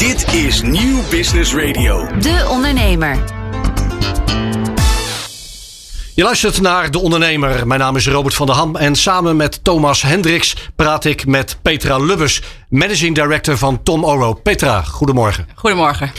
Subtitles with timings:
[0.00, 2.06] Dit is Nieuw Business Radio.
[2.18, 3.39] De Ondernemer.
[6.20, 7.66] Je luistert naar De Ondernemer.
[7.66, 11.58] Mijn naam is Robert van der Ham en samen met Thomas Hendricks praat ik met
[11.62, 14.34] Petra Lubbers, Managing Director van Tom Oro.
[14.34, 15.46] Petra, goedemorgen.
[15.54, 16.12] Goedemorgen.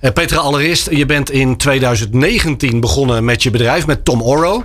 [0.00, 4.62] Uh, Petra, allereerst, je bent in 2019 begonnen met je bedrijf, met Tom Oro.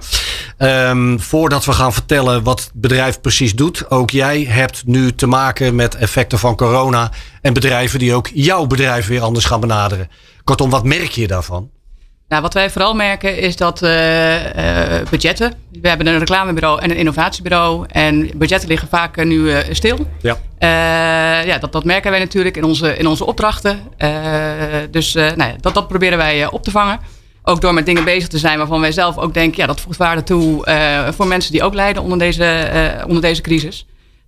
[0.57, 5.27] Um, voordat we gaan vertellen wat het bedrijf precies doet, ook jij hebt nu te
[5.27, 10.09] maken met effecten van corona en bedrijven die ook jouw bedrijf weer anders gaan benaderen.
[10.43, 11.69] Kortom, wat merk je daarvan?
[12.33, 14.45] Nou, wat wij vooral merken is dat uh, uh,
[15.09, 15.53] budgetten.
[15.81, 17.85] We hebben een reclamebureau en een innovatiebureau.
[17.91, 19.97] En budgetten liggen vaak uh, nu uh, stil.
[20.21, 20.37] Ja.
[21.45, 23.79] ja, dat, dat merken wij natuurlijk in onze, in onze opdrachten.
[24.91, 26.99] dus nou ja, dat, dat proberen wij op te vangen.
[27.43, 29.61] Ook door met dingen bezig te zijn waarvan wij zelf ook denken...
[29.61, 30.65] ja, dat voegt waarde toe
[31.15, 32.67] voor mensen die ook lijden onder deze,
[33.07, 33.85] onder deze crisis.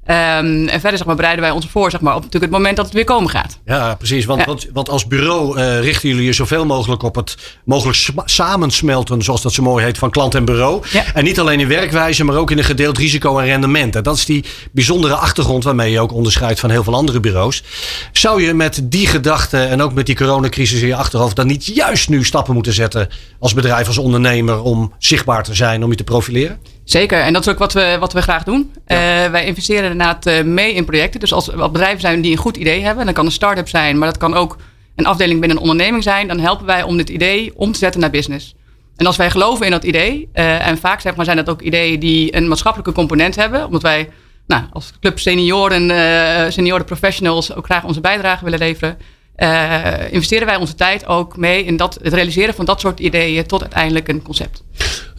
[0.08, 2.76] Um, en verder zeg maar, bereiden wij ons voor zeg maar, op natuurlijk het moment
[2.76, 3.60] dat het weer komen gaat.
[3.66, 4.26] Ja, precies.
[4.26, 4.46] Want, Ja.
[4.46, 9.42] want, want als bureau uh, richten jullie je zoveel mogelijk op het mogelijk samensmelten, zoals
[9.42, 10.84] dat zo mooi heet, van klant en bureau.
[10.92, 11.04] Ja.
[11.14, 13.96] En niet alleen in werkwijze, maar ook in een gedeeld risico en rendement.
[13.96, 17.64] En dat is die bijzondere achtergrond waarmee je ook onderscheidt van heel veel andere bureaus.
[18.12, 21.66] Zou je met die gedachte en ook met die coronacrisis in je achterhoofd dan niet
[21.66, 23.08] juist nu stappen moeten zetten
[23.40, 26.60] als bedrijf, als ondernemer, om zichtbaar te zijn, om je te profileren?
[26.86, 28.74] Zeker, en dat is ook wat we, wat we graag doen.
[28.88, 29.26] Ja.
[29.26, 31.20] Uh, wij investeren inderdaad uh, mee in projecten.
[31.20, 33.98] Dus als, als bedrijven zijn die een goed idee hebben, dan kan een start-up zijn,
[33.98, 34.58] maar dat kan ook
[34.96, 38.02] een afdeling binnen een onderneming zijn, dan helpen wij om dit idee om te zetten
[38.02, 38.56] naar business.
[38.96, 41.62] En als wij geloven in dat idee, uh, en vaak zeg maar, zijn dat ook
[41.62, 44.10] ideeën die een maatschappelijke component hebben, omdat wij
[44.48, 48.98] nou, als club senioren, uh, senioren professionals ook graag onze bijdrage willen leveren,
[49.38, 53.46] uh, investeren wij onze tijd ook mee in dat, het realiseren van dat soort ideeën
[53.46, 54.64] tot uiteindelijk een concept.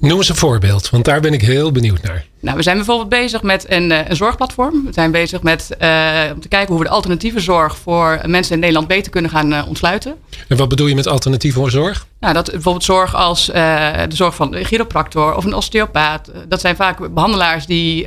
[0.01, 2.25] Noem eens een voorbeeld, want daar ben ik heel benieuwd naar.
[2.41, 4.85] Nou, we zijn bijvoorbeeld bezig met een, uh, een zorgplatform.
[4.85, 8.55] We zijn bezig met uh, om te kijken hoe we de alternatieve zorg voor mensen
[8.55, 10.15] in Nederland beter kunnen gaan uh, ontsluiten.
[10.49, 12.07] En wat bedoel je met alternatieve zorg?
[12.21, 16.31] Nou, dat bijvoorbeeld zorg als de zorg van een chiropractor of een osteopaat.
[16.49, 18.07] Dat zijn vaak behandelaars die,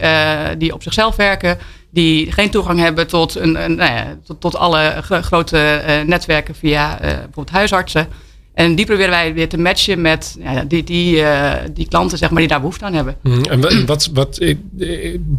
[0.57, 1.57] die op zichzelf werken,
[1.89, 6.97] die geen toegang hebben tot, een, een nou ja, tot, tot alle grote netwerken via
[7.01, 8.07] bijvoorbeeld huisartsen.
[8.53, 12.29] En die proberen wij weer te matchen met ja, die, die, uh, die klanten zeg
[12.29, 13.15] maar, die daar behoefte aan hebben.
[13.23, 14.39] Mm, en wat, wat,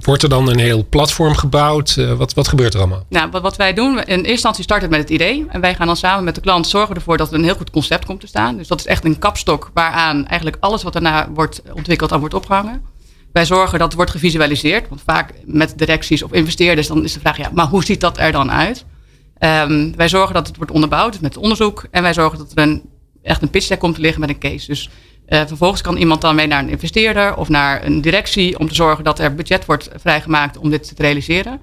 [0.00, 1.96] wordt er dan een heel platform gebouwd?
[1.98, 3.04] Uh, wat, wat gebeurt er allemaal?
[3.08, 5.46] Nou, wat, wat wij doen, in eerste instantie start het met het idee.
[5.48, 7.70] En wij gaan dan samen met de klant zorgen ervoor dat er een heel goed
[7.70, 8.56] concept komt te staan.
[8.56, 12.34] Dus dat is echt een kapstok waaraan eigenlijk alles wat daarna wordt ontwikkeld aan wordt
[12.34, 12.82] opgehangen.
[13.32, 14.88] Wij zorgen dat het wordt gevisualiseerd.
[14.88, 18.18] Want vaak met directies of investeerders dan is de vraag, ja, maar hoe ziet dat
[18.18, 18.84] er dan uit?
[19.38, 21.86] Um, wij zorgen dat het wordt onderbouwd met onderzoek.
[21.90, 22.82] En wij zorgen dat er een
[23.22, 24.66] echt een pitch deck komt te liggen met een case.
[24.66, 24.90] Dus
[25.28, 28.74] uh, vervolgens kan iemand dan mee naar een investeerder of naar een directie om te
[28.74, 31.60] zorgen dat er budget wordt vrijgemaakt om dit te realiseren.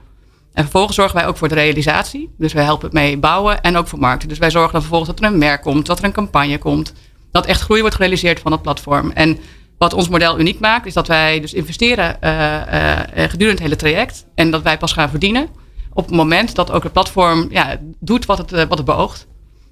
[0.53, 2.33] En vervolgens zorgen wij ook voor de realisatie.
[2.37, 4.29] Dus wij helpen mee bouwen en ook voor markten.
[4.29, 6.93] Dus wij zorgen dan vervolgens dat er een merk komt, dat er een campagne komt.
[7.31, 9.11] Dat echt groei wordt gerealiseerd van het platform.
[9.11, 9.39] En
[9.77, 13.75] wat ons model uniek maakt, is dat wij dus investeren uh, uh, gedurende het hele
[13.75, 14.25] traject.
[14.35, 15.47] En dat wij pas gaan verdienen
[15.93, 19.27] op het moment dat ook het platform ja, doet wat het, wat het beoogt.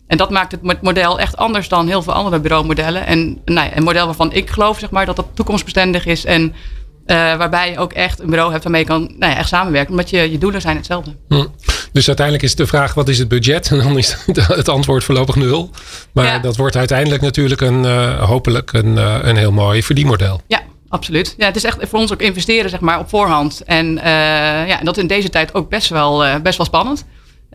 [0.07, 3.05] En dat maakt het model echt anders dan heel veel andere bureaumodellen.
[3.05, 6.25] En nou ja, een model waarvan ik geloof zeg maar, dat dat toekomstbestendig is.
[6.25, 6.53] En
[7.05, 9.91] uh, waarbij je ook echt een bureau hebt waarmee je kan nou ja, echt samenwerken.
[9.91, 11.15] Omdat je, je doelen zijn hetzelfde.
[11.27, 11.45] Hm.
[11.91, 13.69] Dus uiteindelijk is de vraag wat is het budget?
[13.71, 15.69] En dan is het antwoord voorlopig nul.
[16.11, 16.39] Maar ja.
[16.39, 20.41] dat wordt uiteindelijk natuurlijk een, uh, hopelijk een, uh, een heel mooi verdienmodel.
[20.47, 21.35] Ja, absoluut.
[21.37, 23.61] Ja, het is echt voor ons ook investeren zeg maar, op voorhand.
[23.65, 23.95] En
[24.67, 27.05] ja, dat in deze tijd ook best wel, best wel spannend.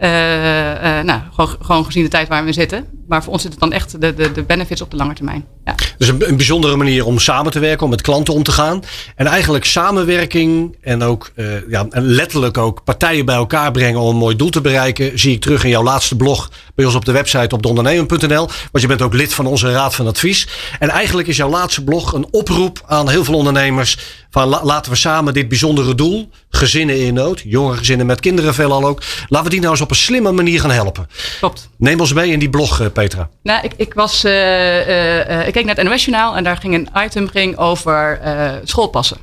[0.02, 1.20] Uh, uh, nou,
[1.60, 2.86] gewoon, gezien de tijd waar we zitten.
[3.08, 5.44] Maar voor ons zit het dan echt de, de, de benefits op de lange termijn.
[5.64, 5.74] Ja.
[5.98, 8.82] Dus een, bijzondere manier om samen te werken, om met klanten om te gaan.
[9.16, 14.08] En eigenlijk samenwerking en ook uh, ja, en letterlijk ook partijen bij elkaar brengen om
[14.08, 15.18] een mooi doel te bereiken.
[15.18, 18.46] Zie ik terug in jouw laatste blog bij ons op de website op deondernemer.nl.
[18.46, 20.48] Want je bent ook lid van onze Raad van Advies.
[20.78, 23.98] En eigenlijk is jouw laatste blog een oproep aan heel veel ondernemers.
[24.30, 28.54] Van la, laten we samen dit bijzondere doel, gezinnen in nood, jonge gezinnen met kinderen
[28.54, 29.02] veelal ook.
[29.28, 31.08] Laten we die nou eens op een slimme manier gaan helpen.
[31.38, 31.68] Klopt.
[31.76, 33.28] Neem ons mee in die blog, Petra.
[33.42, 37.04] Nou, ik, ik, was, uh, uh, ik keek naar het NOS-journaal en daar ging een
[37.04, 39.16] item ging over uh, schoolpassen.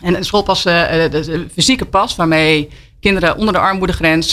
[0.00, 2.68] En een schoolpassen, de fysieke pas waarmee
[3.00, 4.32] kinderen onder de armoedegrens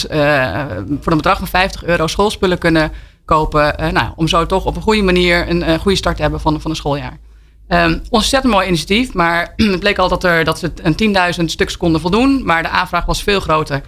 [1.00, 2.92] voor een bedrag van 50 euro schoolspullen kunnen
[3.24, 3.92] kopen.
[3.92, 6.70] nou, om zo toch op een goede manier een goede start te hebben van, van
[6.70, 7.18] een schooljaar.
[7.68, 11.76] Um, ontzettend mooi initiatief, maar het bleek al dat, er, dat ze een 10.000 stuks
[11.76, 13.82] konden voldoen, maar de aanvraag was veel groter.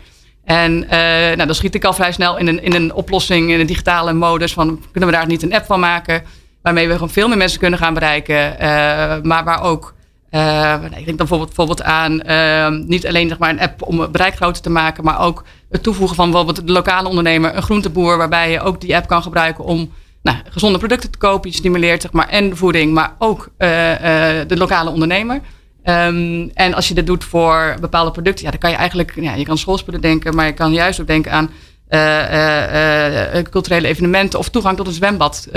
[0.44, 3.60] En uh, nou, dan schiet ik al vrij snel in een, in een oplossing, in
[3.60, 6.22] een digitale modus van kunnen we daar niet een app van maken,
[6.62, 8.58] waarmee we gewoon veel meer mensen kunnen gaan bereiken, uh,
[9.22, 9.94] maar waar ook,
[10.30, 12.22] uh, ik denk dan bijvoorbeeld, bijvoorbeeld aan
[12.86, 15.82] niet alleen zeg maar, een app om het bereik groter te maken, maar ook het
[15.82, 19.64] toevoegen van bijvoorbeeld de lokale ondernemer, een groenteboer, waarbij je ook die app kan gebruiken
[19.64, 19.92] om
[20.24, 21.50] nou, gezonde producten te kopen.
[21.50, 25.40] Je stimuleert zeg maar, en de voeding, maar ook de lokale ondernemer.
[25.86, 29.34] Um, en als je dit doet voor bepaalde producten, ja, dan kan je eigenlijk, ja,
[29.34, 31.50] je kan schoolspullen denken, maar je kan juist ook denken aan
[31.88, 35.48] uh, uh, culturele evenementen of toegang tot een zwembad,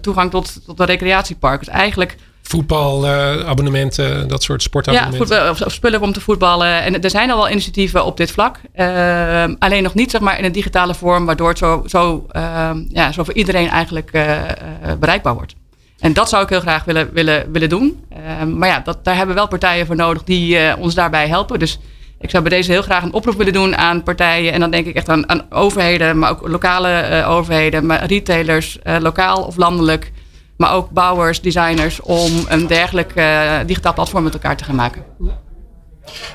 [0.00, 1.58] toegang tot, tot een recreatiepark.
[1.58, 2.16] Dus eigenlijk
[2.50, 5.36] voetbalabonnementen, dat soort sportabonnementen.
[5.36, 6.82] Ja, of, spullen om te voetballen.
[6.82, 8.60] En er zijn al wel initiatieven op dit vlak.
[8.74, 12.70] Uh, alleen nog niet zeg maar, in een digitale vorm, waardoor het zo, zo, uh,
[12.88, 14.38] ja, zo voor iedereen eigenlijk uh,
[14.98, 15.54] bereikbaar wordt.
[15.98, 18.04] En dat zou ik heel graag willen, willen, willen doen.
[18.08, 21.28] Ehm, maar ja, dat, daar hebben we wel partijen voor nodig die eh, ons daarbij
[21.28, 21.58] helpen.
[21.58, 21.78] Dus
[22.20, 24.52] ik zou bij deze heel graag een oproep willen doen aan partijen.
[24.52, 29.42] En dan denk ik echt aan, aan overheden, maar ook lokale overheden, maar retailers, lokaal
[29.42, 30.12] of landelijk.
[30.60, 33.12] Maar ook bouwers, designers, om een dergelijk
[33.66, 35.04] digitaal platform met elkaar te gaan maken.